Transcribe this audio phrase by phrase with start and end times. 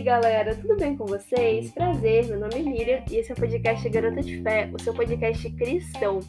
[0.00, 1.70] aí, galera, tudo bem com vocês?
[1.72, 4.94] Prazer, meu nome é Miriam e esse é o podcast Garota de Fé, o seu
[4.94, 6.20] podcast cristão.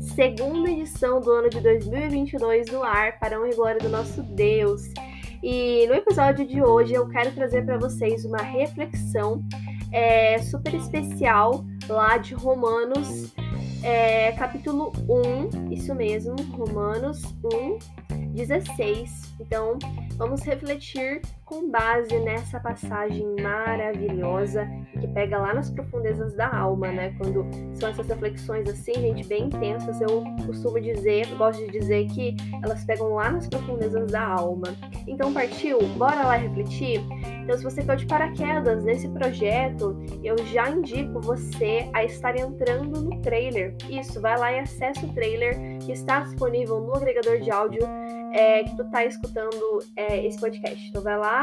[0.00, 4.82] Segunda edição do ano de 2022 no ar para honra e glória do nosso Deus.
[5.42, 9.44] E no episódio de hoje eu quero trazer para vocês uma reflexão
[9.92, 13.32] é, super especial lá de Romanos,
[13.84, 17.78] é, capítulo 1, isso mesmo, Romanos 1,
[18.34, 19.34] 16.
[19.38, 19.78] Então,
[20.16, 27.12] vamos refletir com base nessa passagem maravilhosa que pega lá nas profundezas da alma, né?
[27.18, 32.36] Quando são essas reflexões assim, gente, bem intensas, eu costumo dizer, gosto de dizer que
[32.62, 34.68] elas pegam lá nas profundezas da alma.
[35.08, 35.80] Então, partiu?
[35.98, 37.00] Bora lá refletir?
[37.42, 43.00] Então, se você caiu de paraquedas nesse projeto, eu já indico você a estar entrando
[43.00, 43.74] no trailer.
[43.88, 47.80] Isso, vai lá e acessa o trailer que está disponível no agregador de áudio
[48.32, 50.88] é, que tu tá escutando é, esse podcast.
[50.88, 51.39] Então vai lá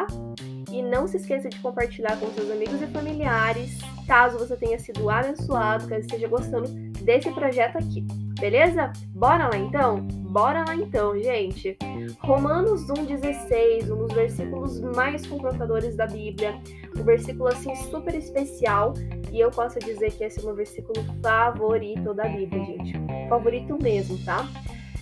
[0.72, 5.10] e não se esqueça de compartilhar com seus amigos e familiares, caso você tenha sido
[5.10, 6.68] abençoado, caso esteja gostando
[7.02, 8.06] desse projeto aqui.
[8.40, 8.94] Beleza?
[9.16, 10.02] Bora lá então?
[10.30, 11.76] Bora lá então, gente.
[12.20, 16.60] Romanos 1,16, um dos versículos mais confrontadores da Bíblia.
[16.96, 18.94] Um versículo assim super especial.
[19.32, 22.94] E eu posso dizer que esse é o meu versículo favorito da Bíblia, gente.
[23.28, 24.48] Favorito mesmo, tá?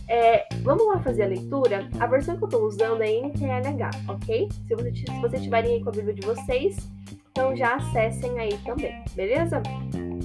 [0.08, 1.90] É, vamos lá fazer a leitura?
[2.00, 4.50] A versão que eu estou usando é NTLH, ok?
[4.68, 6.78] Se, você, se vocês estiverem aí com a Bíblia de vocês,
[7.32, 9.62] então já acessem aí também, beleza?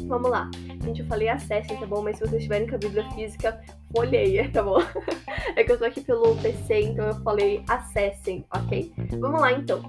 [0.06, 0.50] Vamos lá.
[0.82, 2.02] Gente, eu falei acessem, tá bom?
[2.02, 3.60] Mas se vocês estiverem com a Bíblia física,
[3.94, 4.78] folheia, tá bom?
[5.56, 8.92] é que eu tô aqui pelo PC, então eu falei acessem, ok?
[9.18, 9.82] Vamos lá então.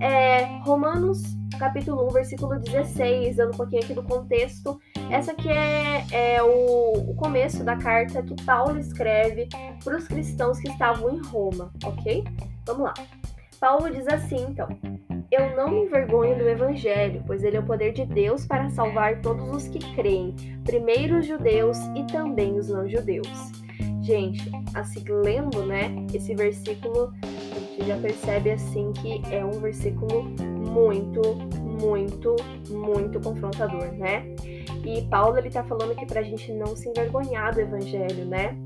[0.00, 1.22] É, Romanos
[1.56, 4.78] capítulo 1, versículo 16, dando um pouquinho aqui do contexto.
[5.10, 9.48] Essa aqui é, é o, o, começo da carta que Paulo escreve
[9.82, 12.24] para os cristãos que estavam em Roma, ok?
[12.66, 12.94] Vamos lá.
[13.58, 14.68] Paulo diz assim, então:
[15.30, 19.20] Eu não me envergonho do evangelho, pois ele é o poder de Deus para salvar
[19.20, 20.34] todos os que creem,
[20.64, 23.52] primeiro os judeus e também os não-judeus.
[24.02, 30.32] Gente, assim, lendo, né, esse versículo, a gente já percebe assim que é um versículo
[30.76, 31.22] muito,
[31.80, 32.36] muito,
[32.68, 34.26] muito confrontador, né?
[34.84, 38.56] E Paulo ele tá falando aqui pra gente não se envergonhar do evangelho, né?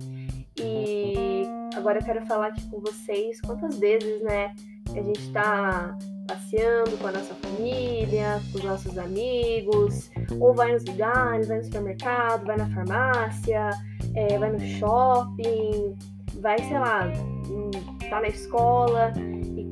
[0.58, 1.44] E
[1.76, 4.52] agora eu quero falar aqui com vocês quantas vezes, né,
[4.90, 10.84] a gente tá passeando com a nossa família, com os nossos amigos, ou vai nos
[10.84, 13.70] lugares, vai no supermercado, vai na farmácia,
[14.14, 15.96] é, vai no shopping,
[16.40, 17.10] vai, sei lá,
[17.48, 17.70] hum,
[18.10, 19.12] tá na escola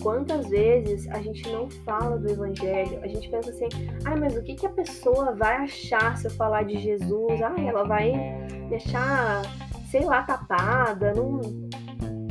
[0.03, 3.01] quantas vezes a gente não fala do evangelho?
[3.03, 3.69] A gente pensa assim,
[4.05, 7.43] ah, mas o que, que a pessoa vai achar se eu falar de Jesus?
[7.43, 8.13] Ah, ela vai
[8.69, 9.43] deixar,
[9.91, 11.41] sei lá, tapada, não,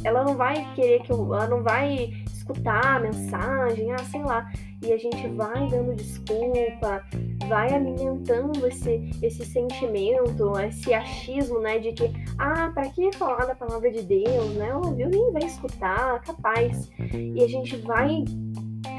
[0.03, 4.49] ela não vai querer que eu, ela não vai escutar a mensagem, ah, sei lá.
[4.81, 7.03] E a gente vai dando desculpa,
[7.47, 13.55] vai alimentando esse, esse sentimento, esse achismo, né, de que, ah, para que falar da
[13.55, 14.73] palavra de Deus, né?
[14.75, 16.91] Ouviu, nem vai escutar, capaz.
[17.13, 18.23] E a gente vai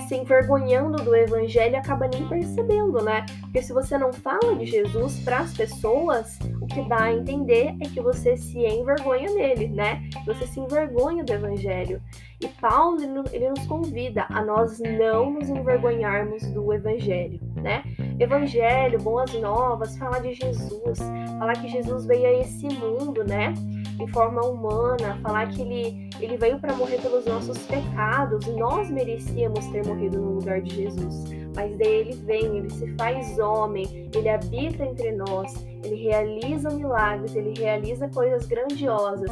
[0.09, 3.27] se envergonhando do evangelho acaba nem percebendo, né?
[3.43, 7.75] Porque se você não fala de Jesus para as pessoas, o que dá a entender
[7.81, 10.09] é que você se envergonha dele, né?
[10.25, 12.01] Você se envergonha do evangelho.
[12.41, 12.99] E Paulo
[13.33, 17.83] ele nos convida a nós não nos envergonharmos do evangelho, né?
[18.19, 20.99] Evangelho, boas novas, falar de Jesus,
[21.39, 23.53] falar que Jesus veio a esse mundo, né?
[24.01, 29.67] Em forma humana, falar que ele, ele veio para morrer pelos nossos pecados, nós merecíamos
[29.67, 31.25] ter morrido no lugar de Jesus.
[31.55, 37.35] Mas daí ele vem, ele se faz homem, ele habita entre nós, ele realiza milagres,
[37.35, 39.31] ele realiza coisas grandiosas.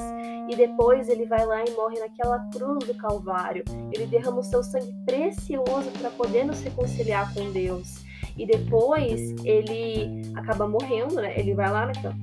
[0.49, 3.65] E depois ele vai lá e morre naquela cruz do Calvário.
[3.93, 8.05] Ele derrama o seu sangue precioso para poder nos reconciliar com Deus.
[8.37, 11.35] E depois ele acaba morrendo, né?
[11.37, 12.15] Ele vai lá naquela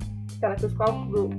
[0.52, 0.74] cruz,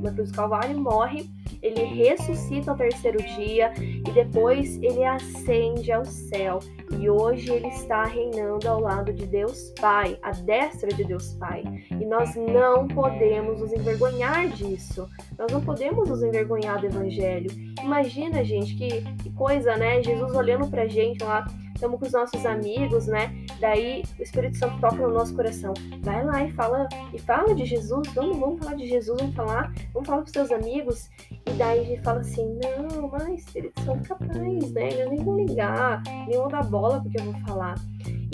[0.03, 1.29] na cruz do Calvário, morre,
[1.63, 6.59] ele ressuscita ao terceiro dia e depois ele ascende ao céu.
[6.99, 11.65] E hoje ele está reinando ao lado de Deus Pai, à destra de Deus Pai.
[11.91, 15.09] E nós não podemos nos envergonhar disso.
[15.39, 17.51] Nós não podemos nos envergonhar do Evangelho.
[17.83, 20.03] Imagina, gente, que, que coisa, né?
[20.03, 21.45] Jesus olhando pra gente lá
[21.85, 23.31] estamos com os nossos amigos, né?
[23.61, 25.75] Daí o Espírito Santo toca no nosso coração.
[26.01, 28.09] Vai lá e fala e fala de Jesus.
[28.15, 31.11] Vamos, vamos falar de Jesus, vamos falar, vamos falar com seus amigos.
[31.31, 34.89] E daí a gente fala assim, não, mas Espírito Santo capaz, né?
[34.89, 37.75] Eles nem vão ligar, nem vão dar bola porque eu vou falar.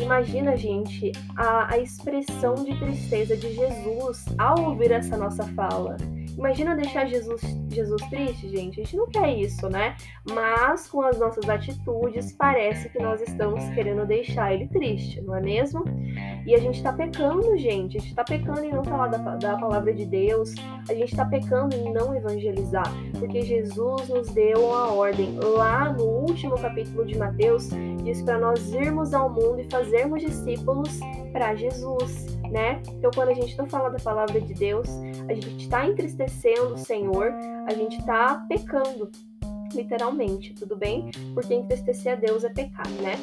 [0.01, 5.97] Imagina, gente, a, a expressão de tristeza de Jesus ao ouvir essa nossa fala.
[6.37, 7.41] Imagina deixar Jesus,
[7.71, 8.81] Jesus triste, gente?
[8.81, 9.97] A gente não quer isso, né?
[10.29, 15.41] Mas com as nossas atitudes, parece que nós estamos querendo deixar ele triste, não é
[15.41, 15.85] mesmo?
[16.47, 17.99] E a gente tá pecando, gente.
[17.99, 20.55] A gente tá pecando em não falar da, da palavra de Deus.
[20.89, 22.91] A gente tá pecando em não evangelizar.
[23.19, 25.39] Porque Jesus nos deu uma ordem.
[25.39, 27.69] Lá no último capítulo de Mateus,
[28.03, 30.99] diz para nós irmos ao mundo e fazermos discípulos
[31.33, 32.83] para Jesus, né?
[32.89, 34.89] Então, quando a gente não fala da palavra de Deus,
[35.29, 37.33] a gente está entristecendo o Senhor,
[37.67, 39.11] a gente está pecando,
[39.73, 41.11] literalmente, tudo bem?
[41.35, 43.15] Porque entristecer a Deus é pecar, né?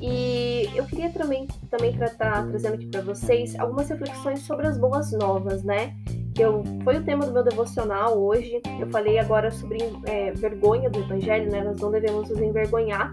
[0.00, 5.10] E eu queria também, também tratar, trazendo aqui para vocês algumas reflexões sobre as boas
[5.12, 5.94] novas, né?
[6.34, 8.60] Que eu, foi o tema do meu devocional hoje.
[8.80, 11.64] Eu falei agora sobre é, vergonha do evangelho, né?
[11.64, 13.12] Nós não devemos nos envergonhar.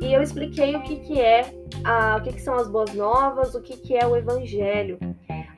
[0.00, 1.52] E eu expliquei o que, que é,
[1.84, 4.98] a, o que, que são as boas novas, o que, que é o evangelho.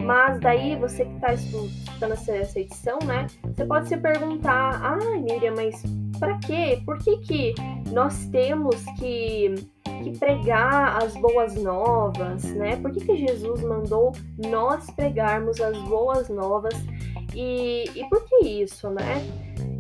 [0.01, 3.27] Mas daí, você que está estudando essa, essa edição, né?
[3.45, 5.81] Você pode se perguntar, ah, Miriam, mas
[6.19, 6.83] para quê?
[6.85, 7.55] Por que, que
[7.93, 9.55] nós temos que
[10.03, 12.77] que pregar as boas novas, né?
[12.77, 16.75] Por que, que Jesus mandou nós pregarmos as boas novas?
[17.35, 19.23] E, e por que isso, né?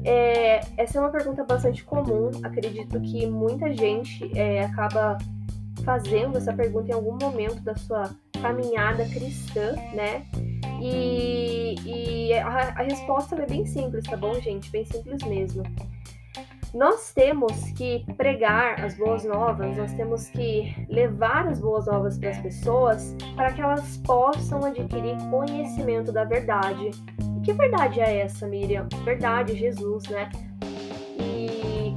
[0.04, 2.30] É, essa é uma pergunta bastante comum.
[2.42, 5.18] Acredito que muita gente é, acaba
[5.84, 8.10] fazendo essa pergunta em algum momento da sua
[8.40, 10.24] caminhada cristã, né?
[10.80, 14.70] E, e a, a resposta é bem simples, tá bom, gente?
[14.70, 15.62] Bem simples mesmo.
[16.74, 22.30] Nós temos que pregar as boas novas, nós temos que levar as boas novas para
[22.30, 26.90] as pessoas para que elas possam adquirir conhecimento da verdade.
[27.44, 28.86] Que verdade é essa, Miriam?
[29.04, 30.30] Verdade, Jesus, né?
[31.18, 31.92] E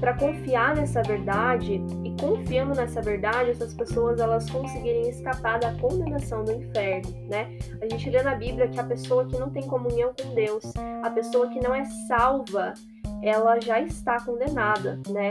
[0.00, 6.44] para confiar nessa verdade e confiando nessa verdade, essas pessoas elas conseguirem escapar da condenação
[6.44, 7.58] do inferno, né?
[7.80, 10.64] A gente lê na Bíblia que a pessoa que não tem comunhão com Deus,
[11.02, 12.74] a pessoa que não é salva,
[13.22, 15.30] ela já está condenada, né?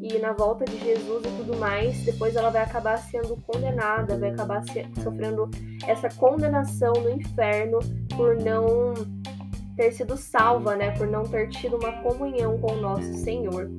[0.00, 4.30] E na volta de Jesus e tudo mais, depois ela vai acabar sendo condenada, vai
[4.30, 4.62] acabar
[5.02, 5.50] sofrendo
[5.86, 7.80] essa condenação no inferno
[8.18, 8.94] por não
[9.76, 10.90] ter sido salva, né?
[10.98, 13.70] Por não ter tido uma comunhão com o nosso Senhor.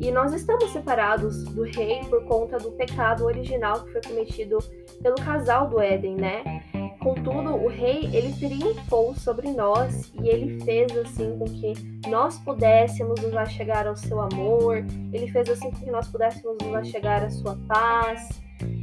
[0.00, 4.58] E nós estamos separados do rei por conta do pecado original que foi cometido
[5.02, 6.62] pelo casal do Éden, né?
[7.00, 11.74] Contudo, o rei ele triunfou sobre nós e ele fez assim com que
[12.08, 14.84] nós pudéssemos nos achegar ao seu amor.
[15.12, 18.28] Ele fez assim com que nós pudéssemos nos achegar à sua paz.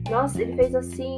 [0.09, 1.17] Nós, ele fez assim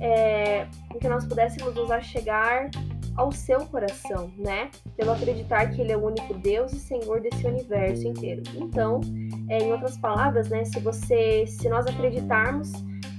[0.00, 2.70] é, com que nós pudéssemos nos achegar
[3.16, 4.70] ao seu coração, né?
[4.96, 8.42] Pelo acreditar que ele é o único Deus e Senhor desse universo inteiro.
[8.56, 9.00] Então,
[9.48, 10.64] é, em outras palavras, né?
[10.64, 12.72] Se você, se nós acreditarmos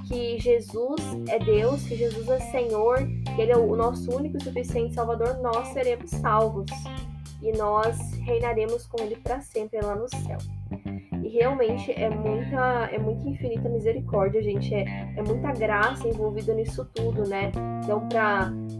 [0.07, 0.99] que Jesus
[1.29, 2.97] é Deus, que Jesus é Senhor,
[3.35, 6.69] que Ele é o nosso único e suficiente Salvador, nós seremos salvos
[7.41, 10.37] e nós reinaremos com Ele para sempre lá no céu.
[11.31, 14.73] Realmente é muita, é muita infinita misericórdia, gente.
[14.73, 17.51] É, é muita graça envolvida nisso tudo, né?
[17.83, 18.07] Então,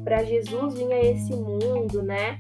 [0.03, 2.39] para Jesus vir a esse mundo, né?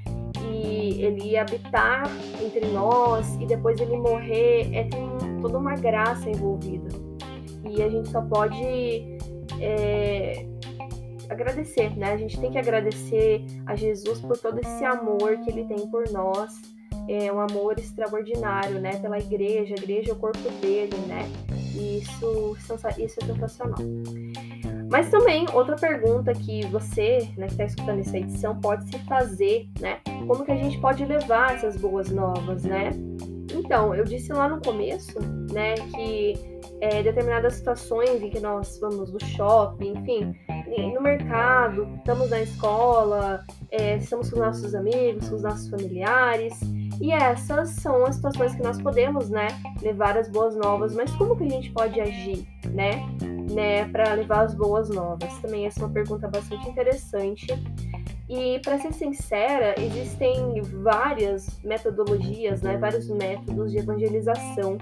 [0.51, 2.03] E ele habitar
[2.43, 5.09] entre nós e depois ele morrer, é tem
[5.41, 6.89] toda uma graça envolvida.
[7.69, 9.17] E a gente só pode
[9.61, 10.45] é,
[11.29, 12.11] agradecer, né?
[12.11, 16.09] A gente tem que agradecer a Jesus por todo esse amor que ele tem por
[16.11, 16.59] nós.
[17.13, 18.97] É um amor extraordinário, né?
[18.99, 21.29] Pela igreja, a igreja é o corpo dele, né?
[21.75, 23.79] E isso, isso é sensacional.
[24.89, 29.67] Mas também, outra pergunta que você, né, que está escutando essa edição, pode se fazer,
[29.79, 29.99] né?
[30.25, 32.91] Como que a gente pode levar essas boas novas, né?
[33.53, 35.19] Então, eu disse lá no começo,
[35.51, 36.33] né, que
[36.79, 40.35] é, determinadas situações em que nós vamos no shopping, enfim,
[40.93, 46.59] no mercado, estamos na escola, é, estamos com nossos amigos, com os nossos familiares,
[47.01, 49.47] e essas são as situações que nós podemos, né,
[49.81, 53.03] levar as boas novas, mas como que a gente pode agir, né,
[53.51, 55.35] né, para levar as boas novas?
[55.39, 57.47] Também essa é uma pergunta bastante interessante.
[58.29, 64.77] E para ser sincera, existem várias metodologias, né, vários métodos de evangelização.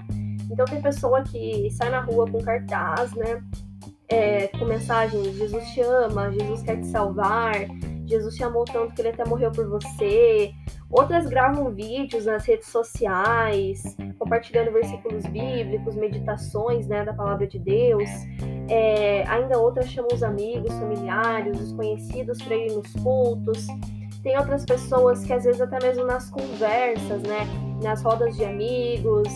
[0.50, 3.42] Então tem pessoa que sai na rua com cartaz, né,
[4.10, 7.54] é, com mensagem Jesus te ama, Jesus quer te salvar,
[8.04, 10.52] Jesus te amou tanto que ele até morreu por você.
[10.90, 18.10] Outras gravam vídeos nas redes sociais, compartilhando versículos bíblicos, meditações né, da palavra de Deus.
[18.68, 23.68] É, ainda outras chamam os amigos, familiares, os conhecidos para ir nos cultos.
[24.24, 27.46] Tem outras pessoas que às vezes até mesmo nas conversas, né,
[27.82, 29.28] nas rodas de amigos,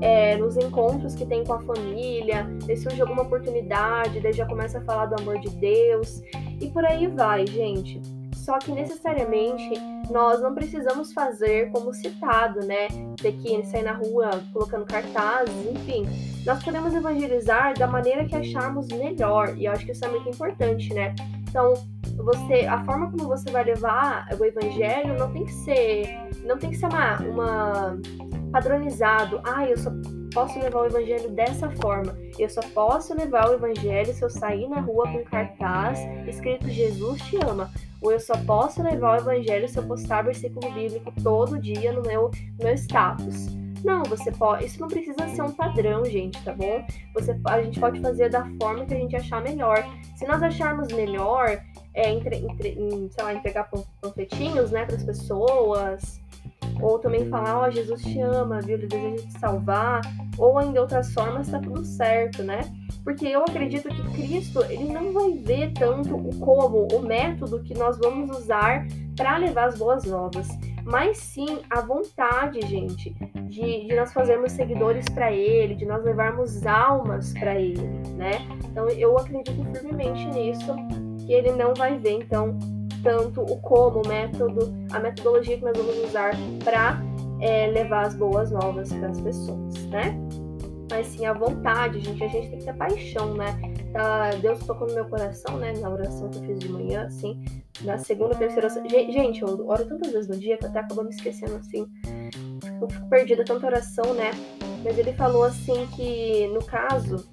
[0.00, 2.46] é, nos encontros que tem com a família,
[2.82, 6.22] surge alguma oportunidade, daí já começa a falar do amor de Deus
[6.58, 8.00] e por aí vai, gente.
[8.34, 9.74] Só que necessariamente
[10.10, 12.88] nós não precisamos fazer como citado, né?
[13.20, 16.06] Ter que sair na rua colocando cartazes, enfim.
[16.44, 20.28] Nós podemos evangelizar da maneira que acharmos melhor, e eu acho que isso é muito
[20.28, 21.14] importante, né?
[21.48, 21.74] Então,
[22.16, 26.08] você, a forma como você vai levar o evangelho não tem que ser,
[26.44, 27.98] não tem que ser uma, uma
[28.52, 29.40] padronizado.
[29.44, 29.90] Ah, eu só
[30.32, 32.16] posso levar o evangelho dessa forma.
[32.38, 37.20] Eu só posso levar o evangelho se eu sair na rua com cartaz escrito Jesus
[37.22, 37.70] te ama.
[38.00, 42.02] Ou eu só posso levar o evangelho se eu postar versículo bíblico todo dia no
[42.02, 43.62] meu, no meu status.
[43.84, 44.64] Não, você pode.
[44.64, 46.84] Isso não precisa ser um padrão, gente, tá bom?
[47.14, 49.84] Você, a gente pode fazer da forma que a gente achar melhor.
[50.16, 51.60] Se nós acharmos melhor,
[51.94, 52.76] é, entre, entre,
[53.10, 53.68] sei lá, entregar
[54.00, 56.21] panfletinhos, né, para as pessoas,
[56.82, 58.76] ou também falar, ó, oh, Jesus te ama, viu?
[58.76, 60.00] Ele deseja te salvar,
[60.36, 62.60] ou ainda outras formas, tá tudo certo, né?
[63.04, 67.74] Porque eu acredito que Cristo, ele não vai ver tanto o como, o método que
[67.74, 68.86] nós vamos usar
[69.16, 70.48] para levar as boas novas,
[70.84, 76.66] mas sim a vontade, gente, de, de nós fazermos seguidores para Ele, de nós levarmos
[76.66, 77.82] almas para Ele,
[78.16, 78.32] né?
[78.64, 80.74] Então eu acredito firmemente nisso,
[81.24, 82.58] que Ele não vai ver, então,
[83.02, 86.32] tanto o como, o método, a metodologia que nós vamos usar
[86.64, 87.02] para
[87.40, 90.16] é, levar as boas novas para as pessoas, né?
[90.90, 93.58] Mas sim a vontade, gente, a gente tem que ter paixão, né?
[93.92, 95.72] Tá, Deus tocou no meu coração, né?
[95.80, 97.42] Na oração que eu fiz de manhã, assim,
[97.82, 98.68] na segunda, terceira.
[98.68, 101.86] Gente, eu oro tantas vezes no dia que eu até acabo me esquecendo, assim.
[102.80, 104.30] Eu fico perdida tanta oração, né?
[104.84, 107.24] Mas ele falou assim que, no caso,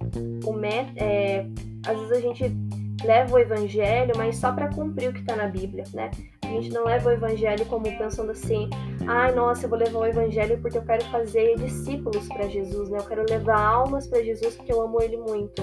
[0.45, 1.45] o met, é,
[1.85, 2.68] às vezes a gente
[3.05, 6.11] leva o evangelho, mas só para cumprir o que está na Bíblia, né?
[6.43, 8.69] A gente não leva o evangelho como pensando assim,
[9.07, 12.97] ai, nossa, eu vou levar o evangelho porque eu quero fazer discípulos para Jesus, né?
[12.97, 15.61] Eu quero levar almas para Jesus porque eu amo ele muito.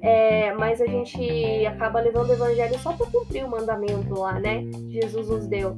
[0.00, 4.64] É, mas a gente acaba levando o evangelho só para cumprir o mandamento lá, né?
[4.88, 5.76] Jesus nos deu.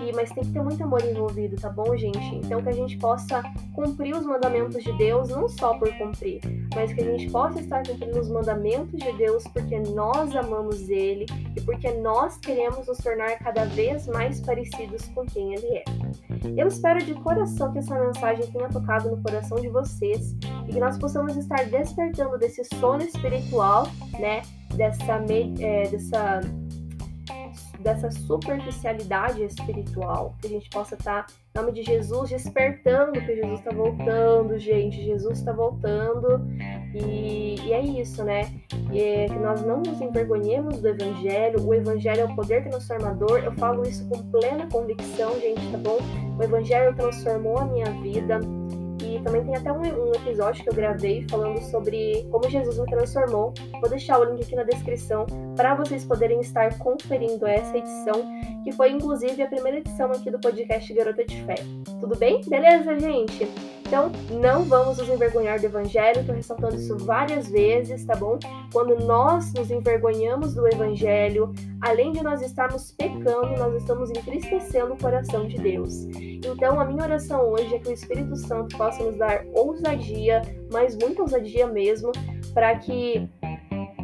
[0.00, 2.36] E, mas tem que ter muito amor envolvido, tá bom, gente?
[2.36, 3.42] Então que a gente possa
[3.74, 6.40] cumprir os mandamentos de Deus, não só por cumprir,
[6.74, 11.26] mas que a gente possa estar cumprindo os mandamentos de Deus porque nós amamos Ele
[11.56, 15.84] e porque nós queremos nos tornar cada vez mais parecidos com quem Ele é.
[16.56, 20.36] Eu espero de coração que essa mensagem tenha tocado no coração de vocês
[20.68, 23.86] e que nós possamos estar despertando desse sono espiritual,
[24.18, 24.42] né?
[24.74, 25.22] Dessa,
[25.60, 26.40] é, dessa
[27.82, 33.34] dessa superficialidade espiritual, que a gente possa estar, tá, em nome de Jesus, despertando que
[33.34, 36.40] Jesus está voltando, gente, Jesus está voltando,
[36.94, 38.52] e, e, é isso, né?
[38.92, 43.52] É que nós não nos envergonhemos do Evangelho, o Evangelho é o poder transformador, eu
[43.52, 45.98] falo isso com plena convicção, gente, tá bom?
[46.38, 48.40] O Evangelho transformou a minha vida,
[49.22, 53.52] também tem até um, um, episódio que eu gravei falando sobre como Jesus me transformou.
[53.80, 55.26] Vou deixar o link aqui na descrição
[55.56, 58.24] para vocês poderem estar conferindo essa edição,
[58.64, 61.56] que foi inclusive a primeira edição aqui do podcast Garota de Fé.
[62.00, 62.40] Tudo bem?
[62.48, 63.48] Beleza, gente?
[63.92, 68.38] Então, não vamos nos envergonhar do Evangelho, estou ressaltando isso várias vezes, tá bom?
[68.72, 74.98] Quando nós nos envergonhamos do Evangelho, além de nós estarmos pecando, nós estamos entristecendo o
[74.98, 76.06] coração de Deus.
[76.16, 80.40] Então, a minha oração hoje é que o Espírito Santo possa nos dar ousadia,
[80.72, 82.12] mas muita ousadia mesmo,
[82.54, 83.28] para que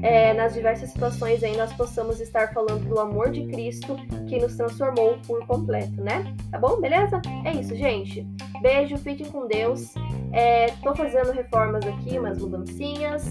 [0.02, 3.97] é, nas diversas situações aí nós possamos estar falando do amor de Cristo
[4.28, 6.35] que nos transformou por completo, né?
[6.50, 6.78] Tá bom?
[6.80, 7.21] Beleza?
[7.45, 8.26] É isso, gente.
[8.60, 9.94] Beijo, fiquem com Deus.
[10.32, 13.24] É, tô fazendo reformas aqui, umas mudancinhas.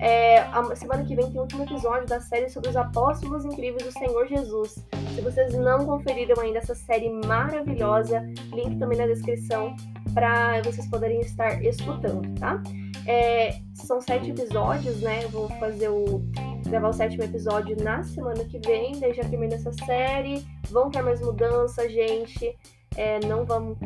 [0.00, 3.84] É, a semana que vem tem o último episódio da série sobre os apóstolos incríveis
[3.84, 4.84] do Senhor Jesus.
[5.14, 8.20] Se vocês não conferiram ainda essa série maravilhosa,
[8.52, 9.74] link também na descrição
[10.12, 12.62] para vocês poderem estar escutando, tá?
[13.06, 15.24] É, são sete episódios, né?
[15.24, 16.22] Eu vou fazer o.
[16.66, 20.44] gravar o sétimo episódio na semana que vem, daí já termina essa série.
[20.70, 22.56] Vão ter mais mudanças, gente.
[22.96, 23.76] É, não, vamos,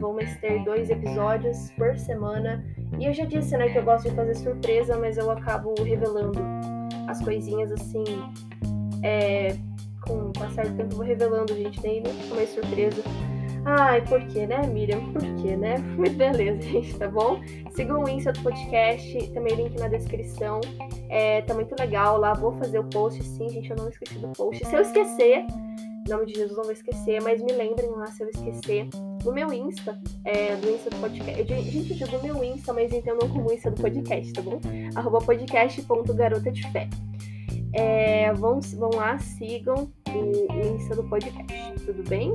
[0.00, 2.64] não mais ter dois episódios por semana.
[2.98, 6.40] E eu já disse, né, que eu gosto de fazer surpresa, mas eu acabo revelando
[7.08, 8.04] as coisinhas assim.
[9.02, 9.56] É,
[10.00, 11.78] com o passar do tempo, eu vou revelando, gente.
[11.78, 13.02] Não fica mais surpresa.
[13.66, 15.00] Ai, por que, né, Miriam?
[15.12, 15.76] Por que, né?
[16.16, 17.40] Beleza, gente, tá bom?
[17.70, 20.60] Sigam o Insta do podcast, também link na descrição.
[21.08, 24.28] É, tá muito legal lá, vou fazer o post, sim, gente, eu não esqueci do
[24.28, 24.64] post.
[24.66, 25.46] Se eu esquecer,
[26.06, 28.88] em nome de Jesus, não vou esquecer, mas me lembrem lá se eu esquecer.
[29.24, 31.40] No meu Insta, é, do Insta do podcast.
[31.40, 34.60] Eu, gente, eu digo meu Insta, mas entendam como Insta do podcast, tá bom?
[34.94, 36.88] Arroba podcast.garota de fé.
[37.72, 42.34] É, vão, vão lá, sigam o, Insta do podcast, tudo bem?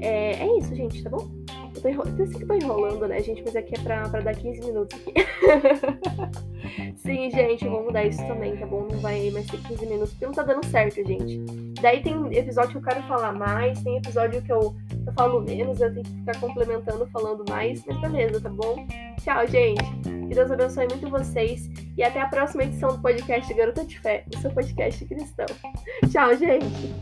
[0.00, 1.28] É, é isso, gente, tá bom?
[1.74, 3.42] Eu, tô enrolando, eu sei que tô enrolando, né, gente?
[3.42, 5.12] Mas aqui é pra, pra dar 15 minutos aqui.
[6.96, 8.88] Sim, gente, vou mudar isso também, tá bom?
[8.90, 11.67] Não vai mais ser 15 minutos, porque não tá dando certo, gente.
[11.80, 14.74] Daí tem episódio que eu quero falar mais, tem episódio que eu,
[15.06, 18.86] eu falo menos, eu tenho que ficar complementando, falando mais, mas beleza, tá bom?
[19.22, 19.84] Tchau, gente.
[20.02, 24.24] Que Deus abençoe muito vocês e até a próxima edição do podcast Garota de Fé,
[24.34, 25.46] o seu podcast cristão.
[26.10, 26.94] Tchau, gente.